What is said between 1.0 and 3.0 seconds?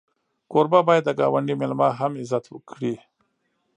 د ګاونډي میلمه هم عزت کړي.